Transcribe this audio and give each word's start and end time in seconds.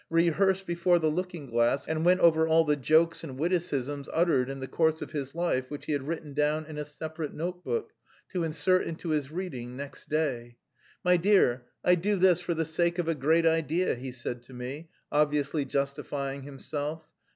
rehearsed 0.09 0.65
before 0.65 0.97
the 0.97 1.11
looking 1.11 1.45
glass 1.45 1.87
and 1.87 2.03
went 2.03 2.19
over 2.21 2.47
all 2.47 2.63
the 2.65 2.75
jokes 2.75 3.23
and 3.23 3.37
witticisms 3.37 4.09
uttered 4.11 4.49
in 4.49 4.59
the 4.59 4.67
course 4.67 4.99
of 4.99 5.11
his 5.11 5.35
life 5.35 5.69
which 5.69 5.85
he 5.85 5.91
had 5.91 6.07
written 6.07 6.33
down 6.33 6.65
in 6.65 6.79
a 6.79 6.83
separate 6.83 7.35
notebook, 7.35 7.91
to 8.27 8.43
insert 8.43 8.87
into 8.87 9.09
his 9.09 9.29
reading 9.29 9.77
next 9.77 10.09
day. 10.09 10.57
"My 11.05 11.17
dear, 11.17 11.65
I 11.85 11.93
do 11.93 12.15
this 12.15 12.41
for 12.41 12.55
the 12.55 12.65
sake 12.65 12.97
of 12.97 13.07
a 13.07 13.13
great 13.13 13.45
idea," 13.45 13.93
he 13.93 14.11
said 14.11 14.41
to 14.45 14.53
me, 14.53 14.89
obviously 15.11 15.65
justifying 15.65 16.41
himself. 16.41 17.05